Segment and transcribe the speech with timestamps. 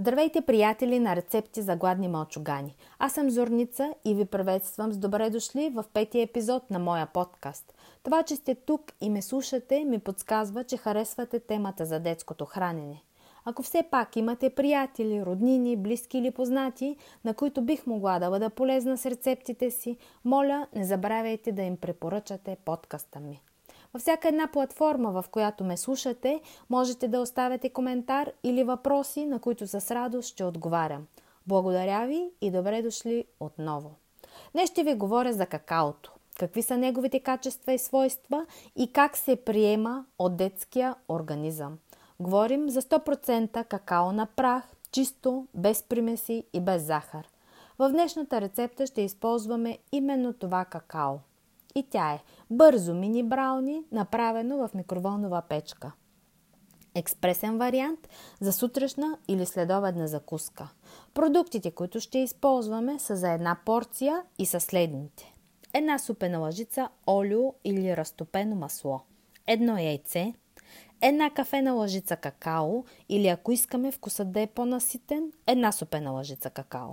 [0.00, 2.76] Здравейте, приятели на рецепти за гладни мълчугани.
[2.98, 7.74] Аз съм Зорница и ви приветствам с добре дошли в петия епизод на моя подкаст.
[8.02, 13.02] Това, че сте тук и ме слушате, ми подсказва, че харесвате темата за детското хранене.
[13.44, 18.50] Ако все пак имате приятели, роднини, близки или познати, на които бих могла да бъда
[18.50, 23.42] полезна с рецептите си, моля, не забравяйте да им препоръчате подкаста ми.
[23.94, 29.38] Във всяка една платформа, в която ме слушате, можете да оставяте коментар или въпроси, на
[29.38, 31.06] които с радост ще отговарям.
[31.46, 33.94] Благодаря ви и добре дошли отново.
[34.52, 36.12] Днес ще ви говоря за какаото.
[36.38, 38.46] Какви са неговите качества и свойства
[38.76, 41.78] и как се приема от детския организъм.
[42.20, 47.28] Говорим за 100% какао на прах, чисто, без примеси и без захар.
[47.78, 51.18] В днешната рецепта ще използваме именно това какао–
[51.74, 55.92] и тя е бързо мини брауни, направено в микроволнова печка.
[56.94, 58.08] Експресен вариант
[58.40, 60.68] за сутрешна или следобедна закуска.
[61.14, 65.34] Продуктите, които ще използваме са за една порция и са следните.
[65.74, 69.00] Една супена лъжица олио или разтопено масло.
[69.46, 70.34] Едно яйце,
[71.02, 76.90] една кафена лъжица какао или ако искаме вкусът да е по-наситен, една супена лъжица какао.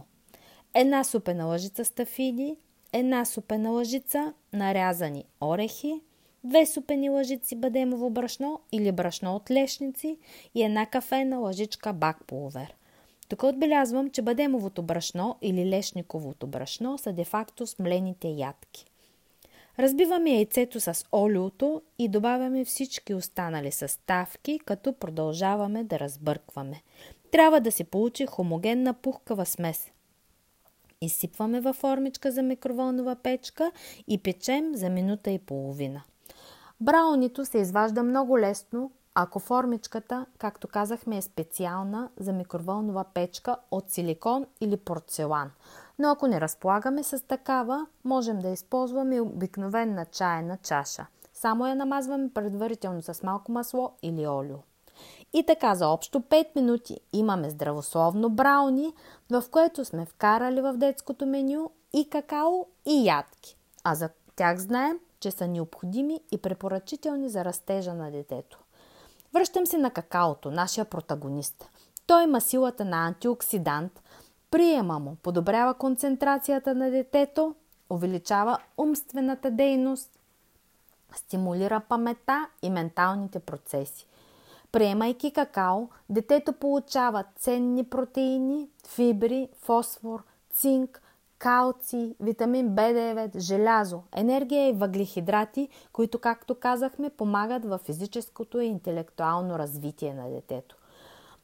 [0.73, 2.57] Една супена лъжица стафиди,
[2.93, 6.01] една супена лъжица нарязани орехи,
[6.43, 10.17] две супени лъжици бадемово брашно или брашно от лешници
[10.55, 12.75] и една кафена лъжичка бак пулвер.
[13.29, 18.85] Тук отбелязвам, че бадемовото брашно или лешниковото брашно са де-факто смлените ядки.
[19.79, 26.81] Разбиваме яйцето с олиото и добавяме всички останали съставки, като продължаваме да разбъркваме.
[27.31, 29.91] Трябва да се получи хомогенна пухкава смес.
[31.01, 33.71] Изсипваме във формичка за микроволнова печка
[34.07, 36.03] и печем за минута и половина.
[36.81, 43.91] Браунито се изважда много лесно, ако формичката, както казахме, е специална за микроволнова печка от
[43.91, 45.51] силикон или порцелан.
[45.99, 51.07] Но ако не разполагаме с такава, можем да използваме обикновена чайна чаша.
[51.33, 54.57] Само я намазваме предварително с малко масло или олио.
[55.33, 58.93] И така за общо 5 минути имаме здравословно брауни,
[59.29, 63.57] в което сме вкарали в детското меню и какао, и ядки.
[63.83, 68.59] А за тях знаем, че са необходими и препоръчителни за растежа на детето.
[69.33, 71.69] Връщам се на какаото, нашия протагонист.
[72.07, 74.03] Той има силата на антиоксидант,
[74.51, 77.55] приема му, подобрява концентрацията на детето,
[77.89, 80.19] увеличава умствената дейност,
[81.15, 84.07] стимулира памета и менталните процеси.
[84.71, 90.23] Приемайки какао, детето получава ценни протеини, фибри, фосфор,
[90.53, 91.01] цинк,
[91.39, 99.59] калци, витамин B9, желязо, енергия и въглехидрати, които, както казахме, помагат в физическото и интелектуално
[99.59, 100.77] развитие на детето.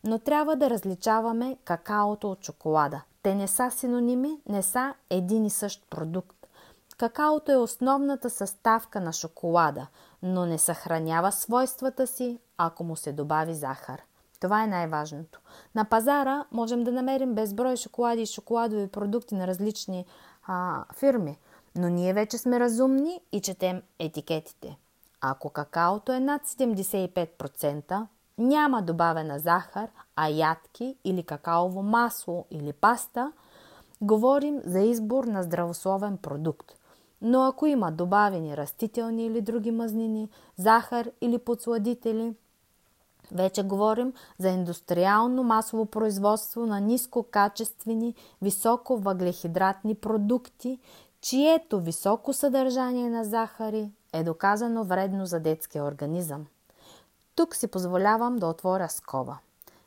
[0.03, 3.01] Но трябва да различаваме какаото от шоколада.
[3.23, 6.42] Те не са синоними, не са един и същ продукт.
[7.03, 9.87] Какаото е основната съставка на шоколада,
[10.21, 14.01] но не съхранява свойствата си, ако му се добави захар.
[14.39, 15.39] Това е най-важното.
[15.75, 20.05] На пазара можем да намерим безброй шоколади и шоколадови продукти на различни
[20.47, 21.39] а, фирми,
[21.75, 24.77] но ние вече сме разумни и четем етикетите.
[25.21, 33.31] Ако какаото е над 75%, няма добавена захар, а ядки или какаово масло или паста,
[34.01, 36.71] говорим за избор на здравословен продукт–
[37.23, 42.35] но ако има добавени растителни или други мазнини, захар или подсладители,
[43.31, 50.79] вече говорим за индустриално масово производство на нискокачествени, високо въглехидратни продукти,
[51.21, 56.45] чието високо съдържание на захари е доказано вредно за детския организъм.
[57.35, 59.37] Тук си позволявам да отворя скоба.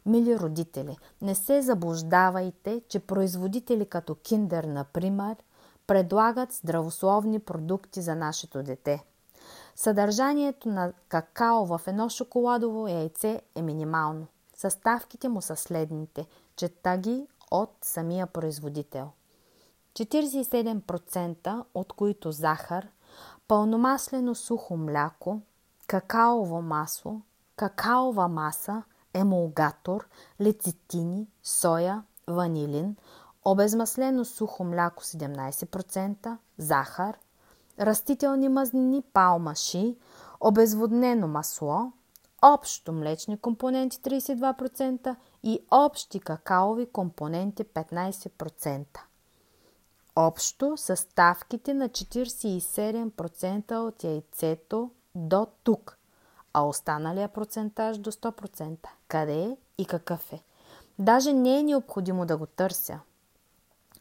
[0.07, 5.37] Мили родители, не се заблуждавайте, че производители като Киндер, например,
[5.87, 9.05] предлагат здравословни продукти за нашето дете.
[9.77, 14.27] Съдържанието на какао в едно шоколадово яйце е минимално.
[14.57, 16.27] Съставките му са следните.
[16.57, 19.11] Чета ги от самия производител.
[19.93, 22.89] 47% от които захар,
[23.49, 25.41] пълномаслено сухо мляко,
[25.87, 27.21] какаово масло,
[27.57, 28.83] какаова маса,
[29.15, 30.09] емулгатор,
[30.41, 32.97] лецитини, соя, ванилин,
[33.47, 37.19] обезмаслено сухо мляко 17%, захар,
[37.81, 39.97] растителни мазнини палмаши,
[40.41, 41.93] обезводнено масло,
[42.43, 48.87] общо млечни компоненти 32% и общи какаови компоненти 15%.
[50.17, 55.99] Общо съставките на 47% от яйцето до тук,
[56.53, 58.89] а останалия процентаж до 100%.
[59.09, 60.43] Къде е и какъв е?
[60.99, 63.01] Даже не е необходимо да го търся.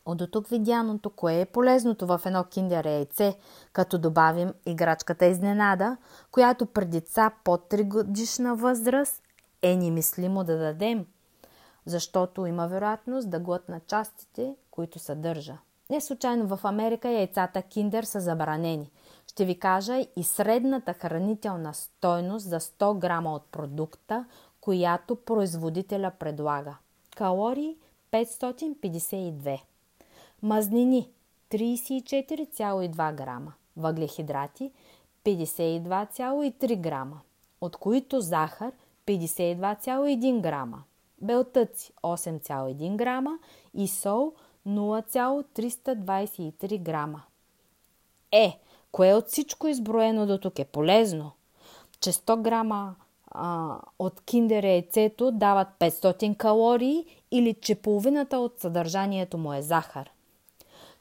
[0.05, 3.37] От до тук видяното, кое е полезното в едно киндер яйце,
[3.73, 5.97] като добавим играчката изненада,
[6.31, 9.23] която при деца под 3 годишна възраст
[9.61, 11.05] е немислимо да дадем,
[11.85, 15.57] защото има вероятност да глътна частите, които съдържа.
[15.89, 18.91] Не случайно в Америка яйцата киндер са забранени.
[19.27, 24.25] Ще ви кажа и средната хранителна стойност за 100 грама от продукта,
[24.61, 26.77] която производителя предлага.
[27.15, 27.77] Калории
[28.11, 29.61] 552.
[30.45, 31.09] Мазнини
[31.51, 33.53] 34,2 грама.
[33.77, 34.71] Въглехидрати
[35.25, 37.21] 52,3 грама,
[37.61, 38.71] от които захар
[39.07, 40.83] 52,1 грама,
[41.21, 43.39] белтъци 8,1 грама
[43.73, 44.33] и сол
[44.67, 47.23] 0,323 грама.
[48.31, 48.59] Е,
[48.91, 51.31] кое от всичко изброено до тук е полезно?
[51.99, 52.95] Че 100 грама
[53.27, 60.11] а, от киндер яйцето дават 500 калории или че половината от съдържанието му е захар.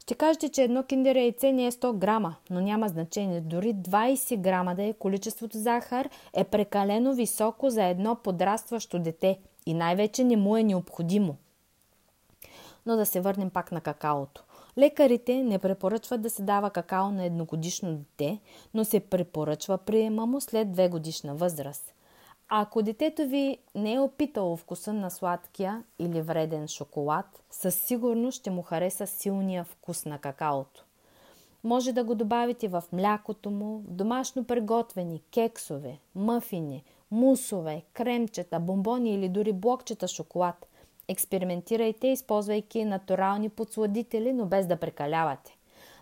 [0.05, 3.41] Ще кажете, че едно киндер яйце не е 100 грама, но няма значение.
[3.41, 9.75] Дори 20 грама да е количеството захар е прекалено високо за едно подрастващо дете и
[9.75, 11.37] най-вече не му е необходимо.
[12.87, 14.45] Но да се върнем пак на какаото.
[14.79, 18.39] Лекарите не препоръчват да се дава какао на едногодишно дете,
[18.75, 21.95] но се препоръчва приема му след 2 годишна възраст.
[22.49, 28.51] Ако детето ви не е опитало вкуса на сладкия или вреден шоколад, със сигурност ще
[28.51, 30.85] му хареса силния вкус на какаото.
[31.65, 39.15] Може да го добавите в млякото му, в домашно приготвени кексове, мъфини, мусове, кремчета, бомбони
[39.15, 40.67] или дори блокчета шоколад.
[41.09, 45.57] Експериментирайте, използвайки натурални подсладители, но без да прекалявате.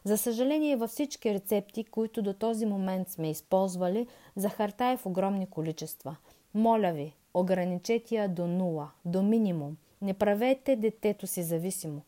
[0.04, 4.06] За съжаление, във всички рецепти, които до този момент сме използвали,
[4.36, 6.16] захарта е в огромни количества–
[6.54, 9.76] моля ви, ограничете я до нула, до минимум.
[10.02, 12.02] Не правете детето си зависимо.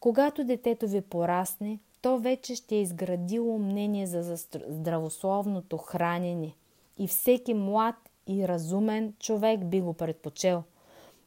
[0.00, 4.36] Когато детето ви порасне, то вече ще е изградило мнение за
[4.68, 6.52] здравословното хранене
[6.98, 7.94] и всеки млад
[8.26, 10.62] и разумен човек би го предпочел.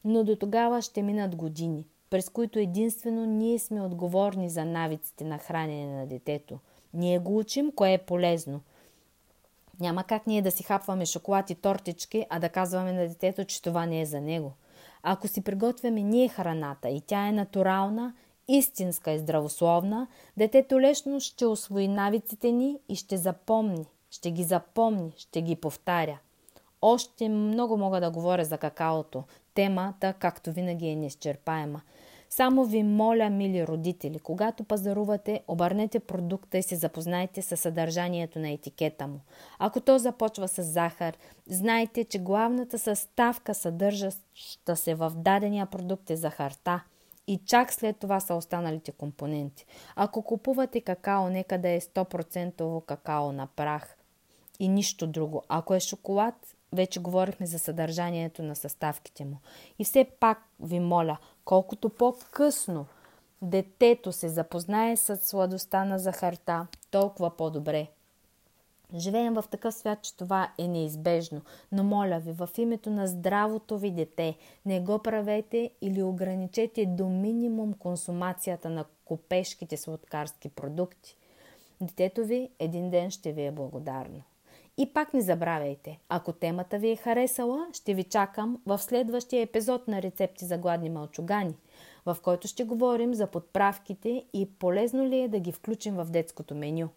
[0.06, 5.38] Но до тогава ще минат години, през които единствено ние сме отговорни за навиците на
[5.38, 6.60] хранене на детето.
[6.94, 8.62] Ние го учим кое е полезно–
[9.80, 13.62] няма как ние да си хапваме шоколад и тортички, а да казваме на детето, че
[13.62, 14.54] това не е за него.
[15.04, 18.14] Ако си приготвяме ние храната и тя е натурална,
[18.48, 20.08] истинска и здравословна,
[20.38, 26.20] детето лесно ще освои навиците ни и ще запомни, ще ги запомни, ще ги повтаря.
[26.82, 29.24] Още много мога да говоря за какаото.
[29.54, 31.82] Темата, както винаги, е неизчерпаема–
[32.36, 38.50] само ви моля, мили родители, когато пазарувате, обърнете продукта и се запознайте с съдържанието на
[38.50, 39.20] етикета му.
[39.60, 41.18] Ако то започва с захар,
[41.48, 46.84] знайте, че главната съставка, съдържаща се в дадения продукт е захарта
[47.28, 49.66] и чак след това са останалите компоненти.
[49.96, 53.98] Ако купувате какао, нека да е 100% какао на прах
[54.60, 55.44] и нищо друго.
[55.50, 59.38] Ако е шоколад, вече говорихме за съдържанието на съставките му.
[59.80, 62.86] И все пак ви моля, колкото по-късно
[63.42, 67.88] детето се запознае с сладостта на захарта, толкова по-добре.
[68.96, 73.78] Живеем в такъв свят, че това е неизбежно, но моля ви, в името на здравото
[73.78, 81.18] ви дете, не го правете или ограничете до минимум консумацията на копешките сладкарски продукти.
[81.82, 84.22] Детето ви един ден ще ви е благодарно.
[84.78, 89.88] И пак не забравяйте, ако темата ви е харесала, ще ви чакам в следващия епизод
[89.88, 91.56] на рецепти за гладни мълчугани,
[92.06, 96.56] в който ще говорим за подправките и полезно ли е да ги включим в детското
[96.56, 96.90] меню.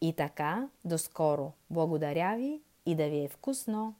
[0.00, 1.52] И така, до скоро.
[1.70, 3.94] Благодаря ви и да ви е вкусно!